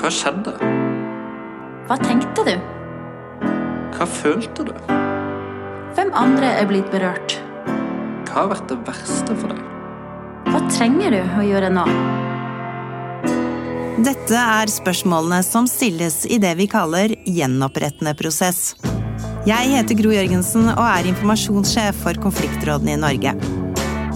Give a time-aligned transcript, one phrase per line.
[0.00, 0.54] Hva skjedde?
[1.84, 2.54] Hva tenkte du?
[3.92, 4.70] Hva følte du?
[5.92, 7.34] Hvem andre er blitt berørt?
[8.24, 9.60] Hva har vært det verste for deg?
[10.48, 11.84] Hva trenger du å gjøre nå?
[14.00, 18.70] Dette er spørsmålene som stilles i det vi kaller gjenopprettende prosess.
[19.44, 23.36] Jeg heter Gro Jørgensen og er informasjonssjef for konfliktrådene i Norge.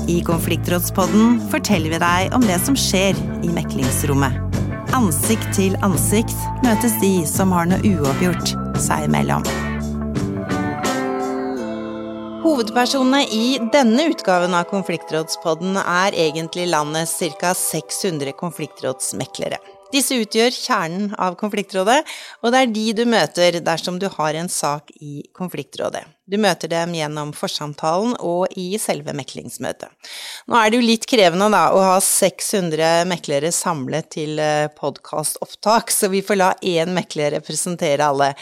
[0.08, 4.43] I Konfliktrådspodden forteller vi deg om det som skjer i meklingsrommet.
[4.94, 9.42] Ansikt til ansikt møtes de som har noe uoppgjort seg imellom.
[12.44, 17.50] Hovedpersonene i denne utgaven av Konfliktrådspodden er egentlig landets ca.
[17.58, 19.58] 600 konfliktrådsmeklere.
[19.90, 22.04] Disse utgjør kjernen av konfliktrådet,
[22.46, 26.06] og det er de du møter dersom du har en sak i konfliktrådet.
[26.24, 29.90] Du møter dem gjennom forsamtalen og i selve meklingsmøtet.
[30.48, 35.92] Nå er det jo litt krevende da, å ha 600 meklere samlet til eh, podkastopptak,
[35.92, 38.32] så vi får la én mekler representere alle.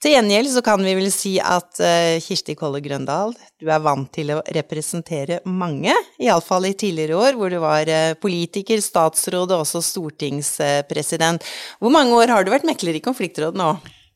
[0.00, 4.08] Til gjengjeld så kan vi vel si at uh, Kirsti Kolle Grøndal, du er vant
[4.16, 9.66] til å representere mange, iallfall i tidligere år, hvor du var uh, politiker, statsråd og
[9.66, 11.44] også stortingspresident.
[11.84, 13.74] Hvor mange år har du vært mekler i konfliktråd nå?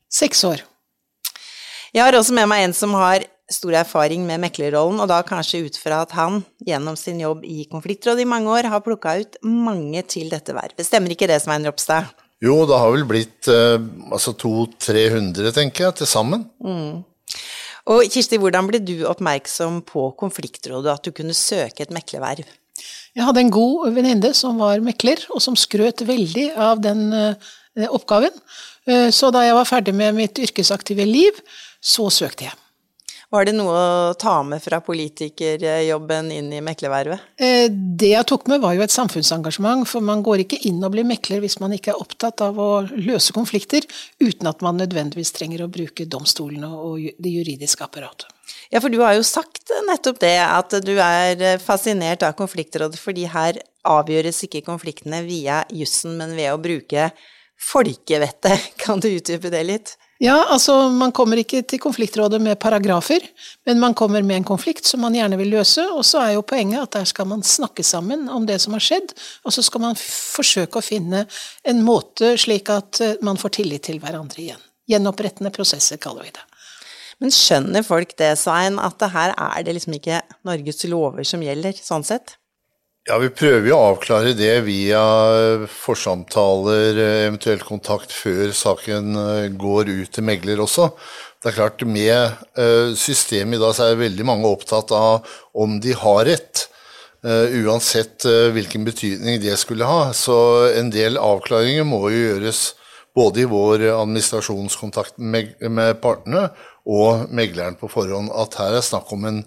[0.08, 0.64] Seks år.
[1.94, 3.22] Jeg har også med meg en som har
[3.54, 7.68] stor erfaring med meklerrollen, og da kanskje ut fra at han gjennom sin jobb i
[7.70, 10.82] konfliktrådet i mange år har plukka ut mange til dette vervet.
[10.82, 12.08] Stemmer ikke det, Svein Ropstad?
[12.42, 13.76] Jo, det har vel blitt eh,
[14.10, 16.42] altså 200-300, tenker jeg, til sammen.
[16.58, 17.04] Mm.
[17.94, 22.48] Og Kirsti, hvordan ble du oppmerksom på konfliktrådet, at du kunne søke et meklerverv?
[23.14, 27.86] Jeg hadde en god venninne som var mekler, og som skrøt veldig av den eh,
[27.86, 28.34] oppgaven.
[28.84, 31.38] Uh, så da jeg var ferdig med mitt yrkesaktive liv,
[31.84, 32.60] så søkte jeg.
[33.34, 37.32] Var det noe å ta med fra politikerjobben inn i meklervervet?
[37.42, 39.82] Eh, det jeg tok med, var jo et samfunnsengasjement.
[39.90, 42.84] For man går ikke inn og blir mekler hvis man ikke er opptatt av å
[42.92, 43.86] løse konflikter,
[44.22, 48.30] uten at man nødvendigvis trenger å bruke domstolene og det juridiske apparatet.
[48.70, 53.26] Ja, for du har jo sagt nettopp det, at du er fascinert av konfliktrådet, fordi
[53.32, 53.58] her
[53.88, 57.10] avgjøres ikke konfliktene via jussen, men ved å bruke
[57.72, 58.70] folkevettet.
[58.82, 59.94] Kan du utdype det litt?
[60.22, 63.24] Ja, altså man kommer ikke til konfliktrådet med paragrafer,
[63.66, 66.44] men man kommer med en konflikt som man gjerne vil løse, og så er jo
[66.46, 69.10] poenget at der skal man snakke sammen om det som har skjedd,
[69.44, 71.24] og så skal man forsøke å finne
[71.66, 74.62] en måte slik at eh, man får tillit til hverandre igjen.
[74.88, 76.46] Gjenopprettende prosesser, kaller vi det.
[77.22, 81.42] Men skjønner folk det, Svein, at det her er det liksom ikke Norges lover som
[81.42, 82.36] gjelder, sånn sett?
[83.04, 85.00] Ja, Vi prøver jo å avklare det via
[85.68, 90.86] forsamtaler, eventuelt kontakt før saken eh, går ut til megler også.
[91.36, 95.74] Det er klart, Med eh, systemet i dag så er veldig mange opptatt av om
[95.84, 96.62] de har rett.
[97.20, 98.24] Eh, uansett
[98.56, 100.08] hvilken betydning det skulle ha.
[100.16, 100.38] Så
[100.72, 102.70] en del avklaringer må jo gjøres
[103.12, 106.46] både i vår administrasjonskontakt med partene
[106.88, 108.32] og megleren på forhånd.
[108.32, 109.44] At her er snakk om en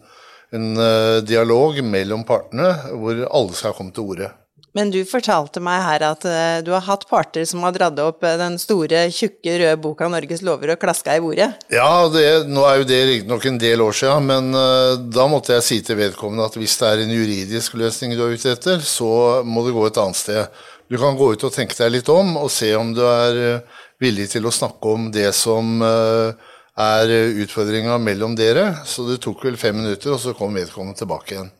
[0.55, 4.29] en uh, dialog mellom partene hvor alle skal komme til orde.
[4.77, 8.23] Men du fortalte meg her at uh, du har hatt parter som har dratt opp
[8.23, 11.49] uh, den store, tjukke, røde boka 'Norges lover' og klaska i bordet?
[11.73, 15.65] Ja, det, nå er jo det riktignok en del år siden, men da måtte jeg
[15.65, 19.43] si til vedkommende at hvis det er en juridisk løsning du er ute etter, så
[19.43, 20.63] må du gå et annet sted.
[20.87, 23.65] Du kan gå ut og tenke deg litt om, og se om du er
[23.99, 26.37] villig til å snakke om det som uh,
[26.77, 28.69] er utfordringa mellom dere.
[28.85, 31.53] Så det tok vel fem minutter, og så kom vedkommende tilbake igjen.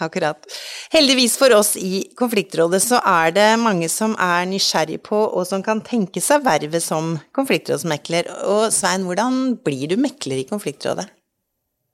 [0.00, 0.46] Akkurat.
[0.92, 5.62] Heldigvis for oss i Konfliktrådet så er det mange som er nysgjerrig på, og som
[5.64, 8.30] kan tenke seg vervet som konfliktrådsmekler.
[8.48, 11.10] Og Svein, hvordan blir du mekler i Konfliktrådet?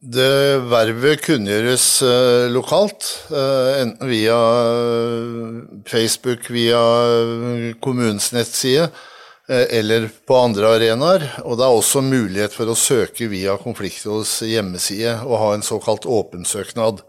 [0.05, 4.37] Det vervet kunngjøres uh, lokalt, uh, enten via
[5.89, 6.83] Facebook, via
[7.83, 9.14] kommunens nettside Eh,
[9.49, 11.27] eller på andre arenaer.
[11.44, 16.06] Og det er også mulighet for å søke via Konfliktrådets hjemmeside og ha en såkalt
[16.09, 17.03] åpen søknad.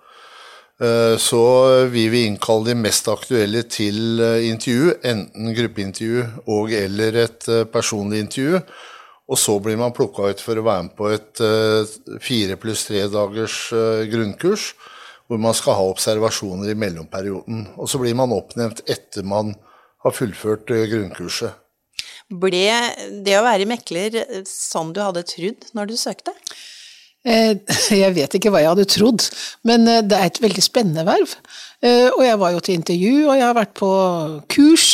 [0.81, 1.43] Eh, så
[1.87, 8.25] vil vi innkalle de mest aktuelle til eh, intervju, enten gruppeintervju og eller et personlig
[8.25, 8.59] intervju.
[9.25, 11.39] Og så blir man plukka ut for å være med på et
[12.21, 13.55] fire pluss tre dagers
[14.11, 14.67] grunnkurs,
[15.25, 17.63] hvor man skal ha observasjoner i mellomperioden.
[17.81, 19.55] Og så blir man oppnevnt etter man
[20.05, 21.64] har fullført grunnkurset.
[22.29, 22.69] Ble
[23.25, 24.15] det å være mekler
[24.49, 26.33] sånn du hadde trodd når du søkte?
[27.25, 27.57] Eh,
[28.03, 29.27] jeg vet ikke hva jeg hadde trodd,
[29.65, 31.37] men eh, det er et veldig spennende verv.
[31.85, 33.89] Eh, og jeg var jo til intervju, og jeg har vært på
[34.53, 34.89] kurs,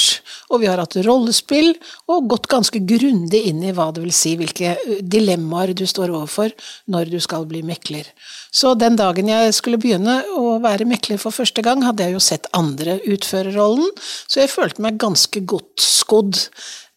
[0.51, 1.74] og vi har hatt rollespill,
[2.12, 6.56] og gått ganske grundig inn i hva det vil si, hvilke dilemmaer du står overfor
[6.92, 8.07] når du skal bli mekler.
[8.51, 12.24] Så den dagen jeg skulle begynne å være mekler for første gang, hadde jeg jo
[12.24, 13.92] sett andre utføre rollen,
[14.28, 16.39] så jeg følte meg ganske godt skodd.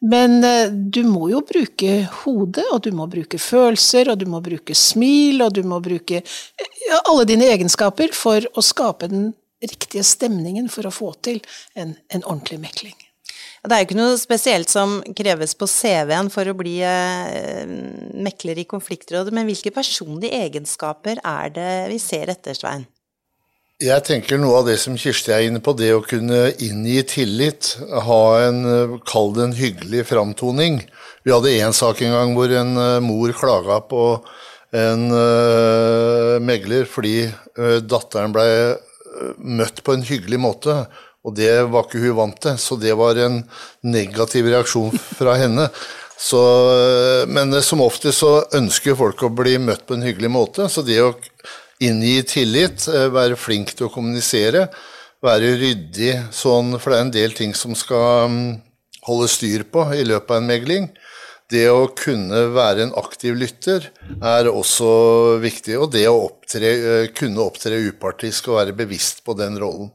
[0.05, 4.43] Men eh, du må jo bruke hodet, og du må bruke følelser, og du må
[4.45, 9.33] bruke smil, og du må bruke ja, alle dine egenskaper for å skape den
[9.65, 11.41] riktige stemningen for å få til
[11.73, 12.97] en, en ordentlig mekling.
[13.65, 17.65] Det er jo ikke noe spesielt som kreves på CV-en for å bli eh,
[18.13, 22.85] mekler i konfliktrådet, men hvilke personlige egenskaper er det vi ser etter, Svein?
[23.83, 27.73] Jeg tenker noe av det som Kirsti er inne på, det å kunne inngi tillit,
[28.07, 28.61] ha en,
[29.03, 30.77] kall det en hyggelig framtoning.
[31.27, 34.05] Vi hadde én sak en gang hvor en uh, mor klaga på
[34.79, 38.47] en uh, megler fordi uh, datteren ble
[39.43, 40.79] møtt på en hyggelig måte.
[41.27, 43.41] Og det var ikke hun vant til, så det var en
[43.83, 45.67] negativ reaksjon fra henne.
[46.15, 46.39] Så,
[47.27, 51.03] men som ofte så ønsker folk å bli møtt på en hyggelig måte, så det
[51.03, 51.17] å
[51.83, 54.69] inngi tillit, eh, være flink til å kommunisere,
[55.25, 58.47] være ryddig sånn, for det er en del ting som skal mm,
[59.09, 60.89] holde styr på i løpet av en megling.
[61.51, 63.91] Det å kunne være en aktiv lytter
[64.25, 69.37] er også viktig, og det å opptre, eh, kunne opptre upartisk og være bevisst på
[69.39, 69.93] den rollen.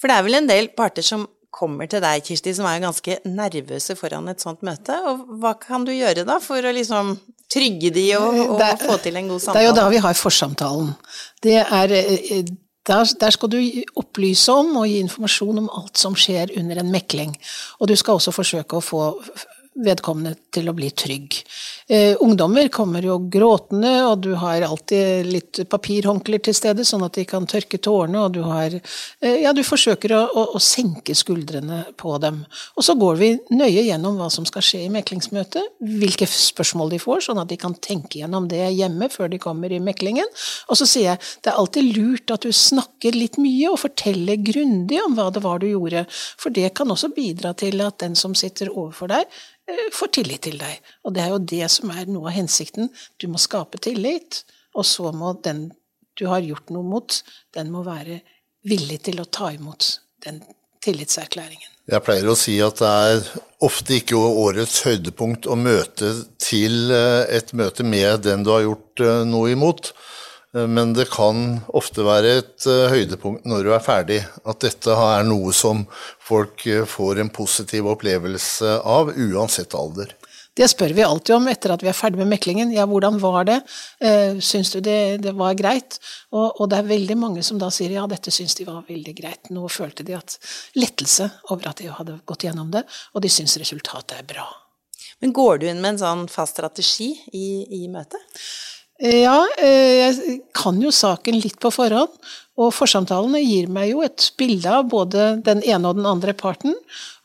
[0.00, 3.20] For det er vel en del parter som kommer til deg, Kirsti, som er ganske
[3.30, 4.96] nervøse foran et sånt møte.
[5.08, 7.14] Og hva kan du gjøre da for å liksom
[7.52, 9.58] trygge de og, og det, få til en god samtale?
[9.58, 10.92] Det er jo da vi har forsamtalen.
[11.44, 12.52] Det er eh,
[12.86, 13.58] der, der, skal du
[13.96, 17.32] opplyse om og gi informasjon om alt som skjer under en mekling.
[17.80, 19.06] Og du skal også forsøke å få
[19.84, 21.40] vedkommende til å bli trygg.
[21.88, 27.18] Eh, ungdommer kommer jo gråtende, og du har alltid litt papirhåndklær til stede, sånn at
[27.18, 31.12] de kan tørke tårene, og du har eh, Ja, du forsøker å, å, å, senke
[31.12, 32.40] skuldrene på dem.
[32.78, 37.02] Og så går vi nøye gjennom hva som skal skje i meklingsmøtet, hvilke spørsmål de
[37.04, 40.30] får, sånn at de kan tenke gjennom det hjemme før de kommer i meklingen.
[40.72, 44.40] Og så sier jeg det er alltid lurt at du snakker litt mye og forteller
[44.40, 46.06] grundig om hva det var du gjorde,
[46.40, 49.28] for det kan også bidra til at den som sitter overfor deg,
[49.64, 50.80] Eh, får tillit til deg.
[51.08, 52.90] Og det er jo det som er noe av hensikten.
[53.20, 54.44] Du må skape tillit,
[54.74, 55.68] og så må den
[56.14, 57.20] du har gjort noe mot,
[57.54, 58.20] den må være
[58.68, 60.40] villig til å ta imot den
[60.84, 61.70] tillitserklæringen.
[61.90, 63.26] Jeg pleier å si at det er
[63.64, 69.02] ofte ikke årets høydepunkt å møte til eh, et møte med den du har gjort
[69.04, 69.90] eh, noe imot.
[70.56, 75.28] Eh, men det kan ofte være et høydepunkt når du er ferdig, at dette er
[75.28, 75.84] noe som
[76.24, 80.16] folk får en positiv opplevelse av, uansett alder.
[80.54, 82.70] Det spør vi alltid om etter at vi er ferdig med meklingen.
[82.70, 83.56] Ja, hvordan var det?
[84.44, 85.98] Syns du det, det var greit?
[86.30, 89.14] Og, og, det er veldig mange som da sier ja, dette syns de var veldig
[89.18, 89.50] greit.
[89.50, 90.36] Nå følte de at
[90.78, 92.84] lettelse over at de hadde gått gjennom det,
[93.14, 94.46] og de syns resultatet er bra.
[95.22, 97.48] Men går du inn med en sånn fast strategi i,
[97.82, 98.22] i møtet?
[99.02, 102.14] Ja, eh, jeg kan jo saken litt på forhånd.
[102.60, 106.76] Og forsamtalene gir meg jo et bilde av både den ene og den andre parten.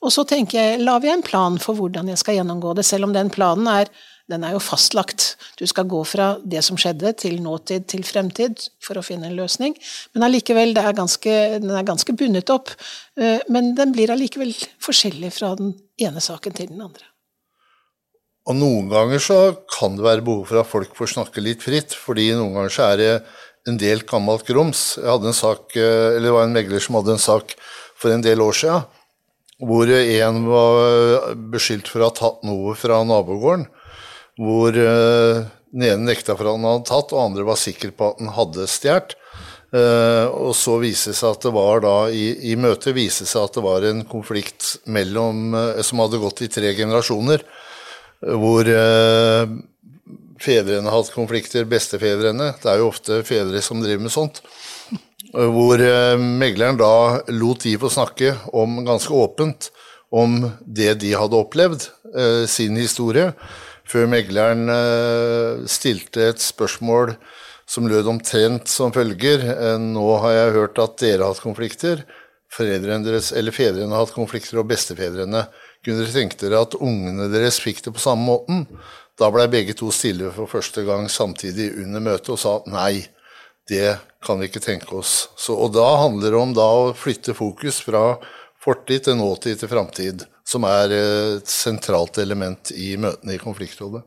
[0.01, 3.09] Og så tenker jeg, lager jeg en plan for hvordan jeg skal gjennomgå det, selv
[3.09, 3.91] om den planen er
[4.29, 5.33] den er jo fastlagt.
[5.57, 9.37] Du skal gå fra det som skjedde, til nåtid til fremtid for å finne en
[9.37, 9.73] løsning.
[10.13, 12.69] Men allikevel, den er ganske bundet opp.
[13.17, 14.53] Eh, men den blir allikevel
[14.85, 17.07] forskjellig fra den ene saken til den andre.
[18.49, 19.39] Og noen ganger så
[19.69, 22.87] kan det være behov for at folk får snakke litt fritt, fordi noen ganger så
[22.93, 23.11] er det
[23.67, 24.97] en del gammelt grums.
[24.99, 27.55] Jeg hadde en sak, eh, eller Det var en megler som hadde en sak
[27.95, 28.85] for en del år siden,
[29.59, 33.67] hvor en var beskyldt for å ha tatt noe fra nabogården.
[34.39, 38.13] Hvor eh, den ene nekta for at han hadde tatt, og andre var sikre på
[38.13, 39.15] at han hadde stjålet.
[39.69, 43.43] Uh, og så viste det seg at det var da i, i møtet viste seg
[43.43, 45.53] at det var en konflikt mellom,
[45.85, 47.43] som hadde gått i tre generasjoner
[48.19, 49.45] hvor eh,
[50.41, 52.53] fedrene har hatt konflikter, bestefedrene.
[52.61, 54.41] Det er jo ofte fedre som driver med sånt.
[55.33, 59.69] Hvor eh, megleren da lot de få snakke om ganske åpent
[60.09, 63.33] om det de hadde opplevd, eh, sin historie,
[63.89, 64.69] før megleren
[65.65, 67.15] stilte et spørsmål
[67.69, 69.41] som lød omtrent som følger
[69.81, 72.03] Nå har jeg hørt at dere har hatt konflikter.
[72.57, 75.45] Deres, eller fedrene har hatt konflikter, og bestefedrene.
[75.85, 78.65] Kunne dere tenke dere at ungene deres fikk det på samme måten?
[79.19, 83.03] Da blei begge to stille for første gang samtidig under møtet og sa nei,
[83.69, 85.27] det kan vi ikke tenke oss.
[85.37, 88.13] Så, og da handler det om da å flytte fokus fra
[88.63, 94.01] fortid til nåtid til framtid, som er et sentralt element i møtene i konfliktrådet.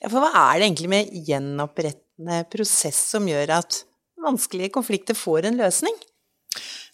[0.00, 3.84] Ja, for hva er det egentlig med gjenopprettende prosess som gjør at
[4.24, 5.96] vanskelige konflikter får en løsning?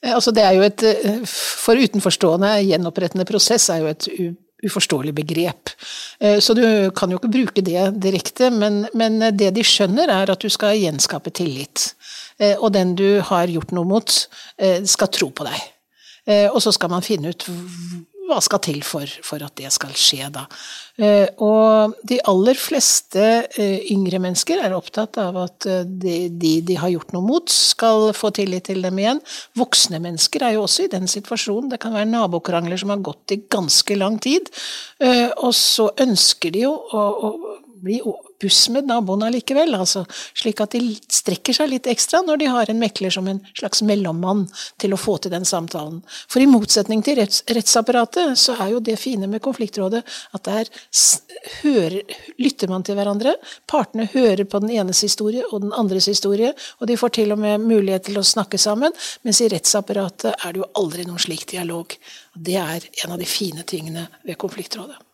[0.03, 4.09] Eh, altså det er jo et, eh, For utenforstående, gjenopprettende prosess er jo et
[4.67, 5.73] uforståelig begrep.
[6.21, 6.65] Eh, så du
[6.97, 10.79] kan jo ikke bruke det direkte, men, men det de skjønner, er at du skal
[10.79, 11.93] gjenskape tillit.
[12.65, 14.13] Og den du har gjort noe mot,
[14.89, 15.59] skal tro på deg.
[16.55, 17.45] Og så skal man finne ut
[18.31, 20.47] hva skal til for, for at det skal skje, da.
[21.01, 23.23] Eh, og de aller fleste
[23.57, 27.53] eh, yngre mennesker er opptatt av at eh, de, de, de har gjort noe mot,
[27.53, 29.23] skal få tillit til dem igjen.
[29.59, 31.71] Voksne mennesker er jo også i den situasjonen.
[31.73, 34.51] Det kan være nabokrangler som har gått i ganske lang tid,
[35.41, 37.31] og så ønsker de jo å, å
[37.81, 38.01] bli
[38.41, 40.05] buss med naboene likevel, altså,
[40.37, 43.83] slik at de strekker seg litt ekstra når de har en mekler som en slags
[43.87, 44.47] mellommann
[44.81, 46.01] til å få til den samtalen.
[46.31, 50.03] For i motsetning til retts, rettsapparatet, så er jo det fine med konfliktrådet
[50.37, 50.71] at der
[51.61, 52.01] hører,
[52.41, 53.37] lytter man til hverandre,
[53.71, 57.43] partene hører på den enes historie og den andres historie, og de får til og
[57.43, 58.95] med mulighet til å snakke sammen,
[59.27, 61.95] mens i rettsapparatet er det jo aldri noen slik dialog.
[62.35, 65.10] Det er en av de fine tingene ved konfliktrådet.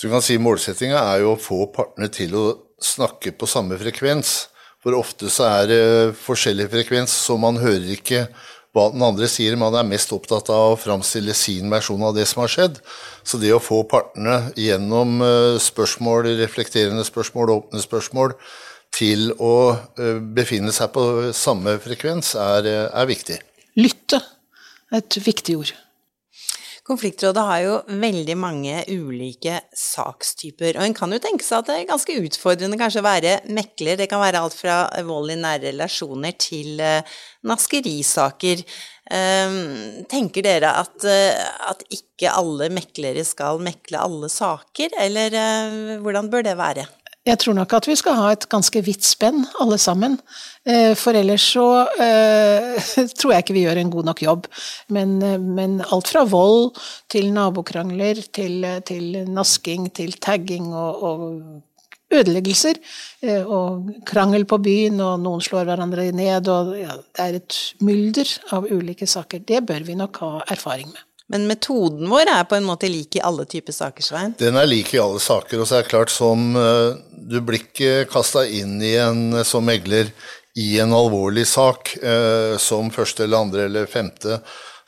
[0.00, 2.44] Så du kan si Målsettinga er jo å få partene til å
[2.80, 4.30] snakke på samme frekvens.
[4.80, 5.82] For ofte så er det
[6.16, 8.22] forskjellig frekvens, så man hører ikke
[8.72, 9.58] hva den andre sier.
[9.60, 12.80] Man er mest opptatt av å framstille sin versjon av det som har skjedd.
[13.20, 18.32] Så det å få partene gjennom eh, spørsmål, reflekterende spørsmål, åpne spørsmål,
[18.96, 19.54] til å
[20.00, 21.04] eh, befinne seg på
[21.36, 23.36] samme frekvens, er, eh, er viktig.
[23.76, 25.76] Lytte er et viktig ord.
[26.90, 31.76] Konfliktrådet har jo veldig mange ulike sakstyper, og en kan jo tenke seg at det
[31.78, 34.00] er ganske utfordrende kanskje å være mekler.
[34.00, 38.64] Det kan være alt fra vold i nære relasjoner til uh, naskerisaker.
[39.06, 45.38] Uh, tenker dere at, uh, at, ikke alle meklere skal mekle alle saker, eller
[46.02, 46.90] hvordan bør det være?
[47.28, 50.16] Jeg tror nok at vi skal ha et ganske vidt spenn, alle sammen.
[50.64, 51.66] Eh, for ellers så
[52.00, 52.78] eh,
[53.18, 54.46] tror jeg ikke vi gjør en god nok jobb.
[54.88, 56.78] Men, eh, men alt fra vold
[57.12, 62.80] til nabokrangler til, til nasking til tagging og, og ødeleggelser.
[63.44, 68.32] Og krangel på byen, og noen slår hverandre ned, og ja, det er et mylder
[68.56, 69.44] av ulike saker.
[69.46, 71.04] Det bør vi nok ha erfaring med.
[71.30, 74.34] Men metoden vår er på en måte lik i alle typer saker, Svein?
[74.40, 75.62] Den er lik i alle saker.
[75.62, 76.98] Og så er det klart, som eh,
[77.30, 80.10] du blir ikke kasta inn i en eh, som megler
[80.58, 84.40] i en alvorlig sak eh, som første eller andre eller femte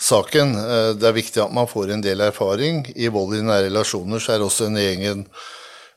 [0.02, 0.56] saken.
[0.99, 2.82] Det er viktig at man får en del erfaring.
[2.99, 5.20] I vold i nære relasjoner så er det også en egen,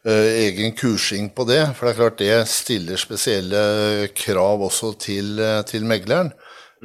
[0.06, 1.64] egen kursing på det.
[1.74, 3.64] For det er klart det stiller spesielle
[4.14, 6.30] krav også til, til megleren.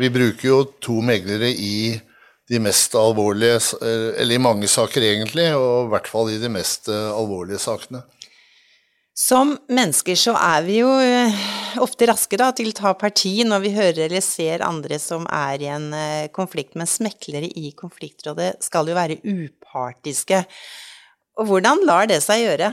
[0.00, 2.00] Vi bruker jo to meglere i
[2.50, 6.50] de mest alvorlige, eh, eller i mange saker egentlig, og i hvert fall i de
[6.50, 8.02] mest eh, alvorlige sakene.
[9.20, 11.40] Som mennesker så er vi jo eh,
[11.82, 15.62] ofte raske da, til å ta parti når vi hører eller ser andre som er
[15.62, 15.90] i en
[16.34, 20.42] konflikt, men smeklere i konfliktrådet skal jo være upartiske.
[21.38, 22.72] Og hvordan lar det seg gjøre?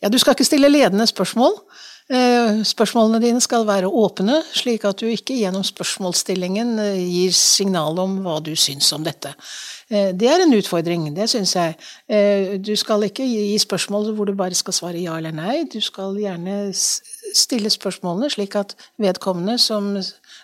[0.00, 1.58] Ja, du skal ikke stille ledende spørsmål.
[2.10, 8.00] Eh, spørsmålene dine skal være åpne, slik at du ikke gjennom spørsmålsstillingen eh, gir signal
[8.02, 9.30] om hva du syns om dette.
[9.86, 11.76] Eh, det er en utfordring, det syns jeg.
[12.64, 15.62] Du skal ikke gi spørsmål hvor du bare skal svare ja eller nei.
[15.70, 19.94] Du skal gjerne stille spørsmålene slik at vedkommende som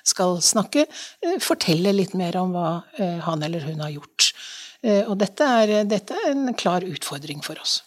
[0.07, 0.87] skal snakke,
[1.43, 2.71] forteller litt mer om hva
[3.27, 4.31] han eller hun har gjort.
[5.11, 7.83] Og dette er, dette er en klar utfordring for oss.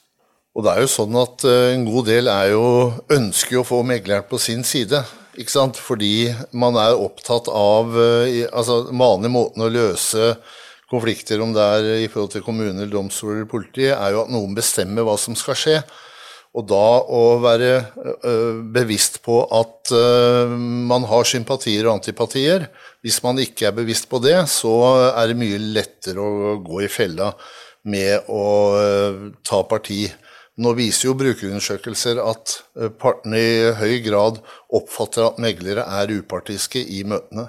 [0.52, 2.66] Og det er jo sånn at eh, en god del er jo
[3.14, 5.00] ønsker å få megleren på sin side.
[5.40, 5.80] Ikke sant?
[5.80, 10.34] Fordi man er opptatt av eh, altså vanlig måten å løse
[10.92, 14.58] konflikter, om det er i forhold til kommuner, domstoler eller politi, er jo at noen
[14.58, 15.78] bestemmer hva som skal skje.
[16.52, 17.70] Og da å være
[18.28, 19.94] øh, bevisst på at
[20.52, 22.66] man har sympatier og antipatier.
[23.00, 24.74] Hvis man ikke er bevisst på det, så
[25.14, 27.32] er det mye lettere å gå i fella
[27.88, 28.44] med å
[29.48, 30.04] ta parti.
[30.60, 34.42] Nå viser jo brukerundersøkelser at eh, partene i høy grad
[34.74, 37.48] oppfatter at meglere er upartiske i møtene.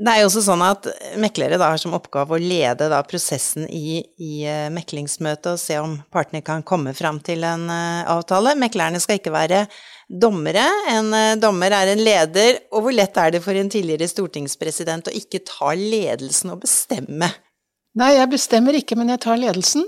[0.00, 0.86] Det er jo også sånn at
[1.20, 5.76] meklere da har som oppgave å lede da prosessen i, i eh, meklingsmøtet og se
[5.76, 8.56] om partene kan komme fram til en uh, avtale.
[8.56, 9.66] Meklerne skal ikke være
[10.08, 10.64] dommere.
[10.88, 12.62] En uh, dommer er en leder.
[12.72, 17.28] Og hvor lett er det for en tidligere stortingspresident å ikke ta ledelsen og bestemme
[17.98, 19.82] Nei, jeg bestemmer ikke, men jeg tar ledelsen.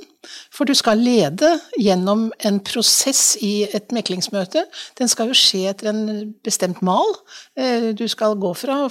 [0.55, 1.49] For du skal lede
[1.81, 4.65] gjennom en prosess i et meklingsmøte.
[4.99, 7.17] Den skal jo skje etter en bestemt mal.
[7.59, 8.85] Eh, du skal gå fra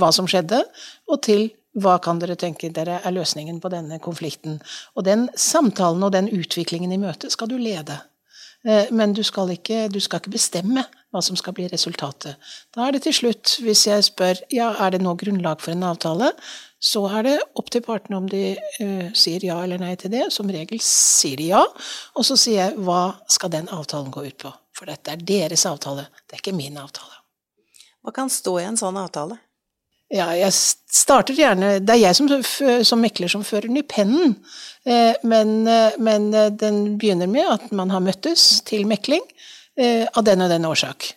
[0.00, 0.62] hva som skjedde,
[1.10, 4.58] og til hva kan dere tenke dere er løsningen på denne konflikten.
[4.96, 8.00] Og den samtalen og den utviklingen i møtet skal du lede.
[8.64, 12.38] Eh, men du skal, ikke, du skal ikke bestemme hva som skal bli resultatet.
[12.74, 15.86] Da er det til slutt, hvis jeg spør ja, er det nå grunnlag for en
[15.88, 16.30] avtale,
[16.80, 20.30] så er det opp til partene om de uh, sier ja eller nei til det.
[20.32, 21.60] Som regel sier de ja.
[22.16, 24.52] Og så sier jeg hva skal den avtalen gå ut på?
[24.76, 27.18] For dette er deres avtale, det er ikke min avtale.
[28.00, 29.36] Hva kan stå i en sånn avtale?
[30.10, 32.30] Ja, jeg starter gjerne Det er jeg som,
[32.82, 34.32] som mekler som fører den i pennen.
[34.82, 39.22] Eh, men, eh, men, den begynner med at man har møttes til mekling
[39.80, 41.14] av den og den årsak.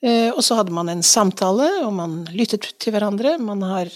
[0.00, 3.34] Og så hadde man en samtale, og man lyttet til hverandre.
[3.42, 3.90] Man har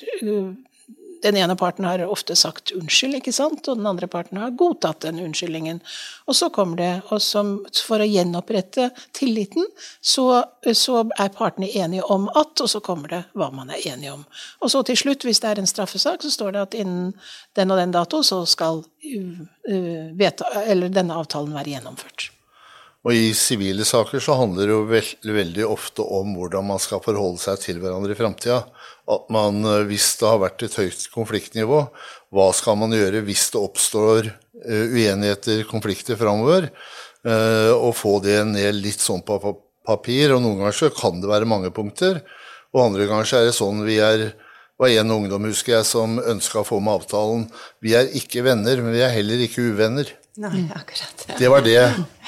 [1.23, 5.05] den ene parten har ofte sagt unnskyld, ikke sant, og den andre parten har godtatt
[5.05, 5.79] den unnskyldningen.
[6.27, 7.55] Og så kommer det, og som,
[7.87, 9.69] for å gjenopprette tilliten,
[10.01, 10.43] så,
[10.75, 14.27] så, er partene enige om at, og så kommer det hva man er enige om.
[14.61, 17.13] Og så til slutt, hvis det er en straffesak, så står det at innen
[17.59, 22.32] den og den dato så skal uh, uh, denne avtalen være gjennomført.
[23.03, 27.03] Og i sivile saker så handler det jo veldig, veldig ofte om hvordan man skal
[27.03, 28.61] forholde seg til hverandre i framtida.
[29.11, 31.81] At man, eh, hvis det har vært et høyt konfliktnivå,
[32.31, 36.71] hva skal man gjøre hvis det oppstår uh, uenigheter, konflikter framover?
[37.27, 39.37] Uh, og få det ned litt sånn på
[39.85, 40.33] papir.
[40.33, 42.23] Og noen ganger så kan det være mange punkter,
[42.73, 44.31] og andre ganger så er det sånn vi er
[44.81, 47.45] var en ungdom husker jeg, som ønska å få med avtalen
[47.85, 50.09] Vi er ikke venner, men vi er heller ikke uvenner.
[50.41, 51.27] Nei, akkurat.
[51.39, 51.81] Det var det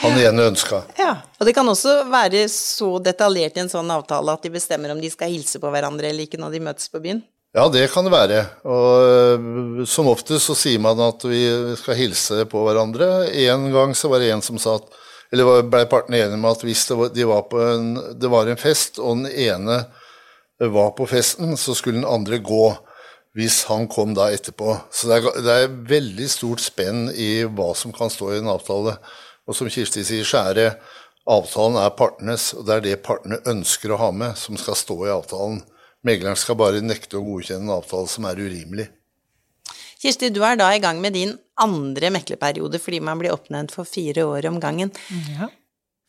[0.02, 0.82] han igjen ønska.
[0.98, 4.92] Ja, og det kan også være så detaljert i en sånn avtale at de bestemmer
[4.92, 7.22] om de skal hilse på hverandre eller ikke når de møtes på byen?
[7.54, 8.42] Ja, det kan det være.
[8.66, 11.46] Og øh, som oftest så sier man at vi
[11.80, 13.30] skal hilse på hverandre.
[13.46, 15.00] En gang så var det en som sa at
[15.32, 17.86] Eller ble partene enige med at hvis det var, de var på en,
[18.20, 19.80] det var en fest, og den ene
[20.60, 22.68] var på festen, så skulle den andre gå
[23.34, 24.76] hvis han kom da etterpå.
[24.94, 28.50] Så det er, det er veldig stort spenn i hva som kan stå i en
[28.52, 28.96] avtale.
[29.44, 30.68] Og som Kirsti sier, så er det
[31.30, 34.98] avtalen er partenes, og det er det partene ønsker å ha med, som skal stå
[35.06, 35.62] i avtalen.
[36.04, 38.90] Megleren skal bare nekte å godkjenne en avtale som er urimelig.
[40.04, 43.88] Kirsti, du er da i gang med din andre meklerperiode fordi man blir oppnevnt for
[43.88, 44.92] fire år om gangen.
[45.32, 45.48] Ja.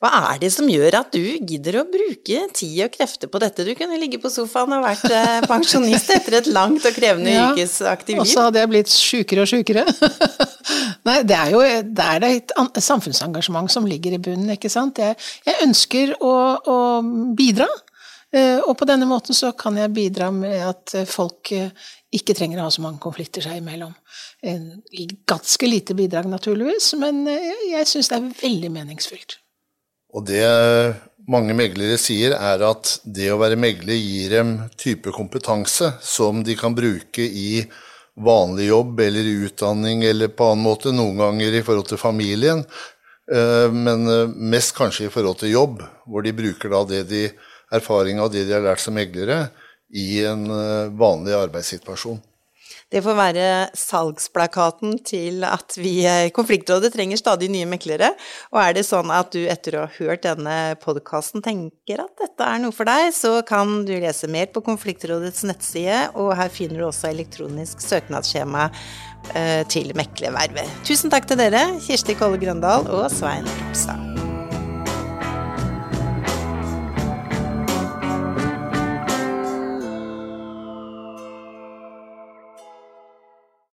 [0.06, 3.64] Hva er det som gjør at du gidder å bruke tid og krefter på dette?
[3.66, 7.48] Du kunne ligge på sofaen og vært eh, pensjonist etter et langt og krevende ja,
[7.50, 8.22] yrkesaktivt liv.
[8.22, 9.82] Og så hadde jeg blitt sjukere og sjukere.
[11.08, 12.54] Nei, det er jo det er et
[12.86, 15.02] samfunnsengasjement som ligger i bunnen, ikke sant.
[15.02, 16.34] Jeg, jeg ønsker å,
[16.70, 16.77] å,
[17.40, 17.66] bidra,
[18.29, 21.72] eh, og på denne måten så kan jeg bidra med at folk eh,
[22.14, 23.96] ikke trenger å ha så mange konflikter seg imellom.
[25.25, 29.40] Ganske lite bidrag, naturligvis, men jeg syns det er veldig meningsfylt.
[30.16, 30.46] Og det
[31.28, 36.56] mange meglere sier, er at det å være megler gir dem type kompetanse som de
[36.60, 37.66] kan bruke i
[38.16, 42.64] vanlig jobb eller i utdanning eller på annen måte, noen ganger i forhold til familien,
[43.32, 47.25] eh, men eh, mest kanskje i forhold til jobb, hvor de bruker da det de,
[47.75, 49.50] erfaring av det de har lært som meglere,
[49.92, 52.22] i en eh, vanlig arbeidssituasjon.
[52.96, 58.14] Det får være salgsplakaten til at vi i eh, Konfliktrådet trenger stadig nye meklere.
[58.53, 62.48] Og er det sånn at du etter å ha hørt denne podkasten tenker at dette
[62.48, 66.79] er noe for deg, så kan du lese mer på Konfliktrådets nettside, og her finner
[66.79, 68.70] du også elektronisk søknadsskjema
[69.36, 70.79] eh, til meklervervet.
[70.88, 74.15] Tusen takk til dere, Kirsti Kolle Grøndal og Svein Ropstad.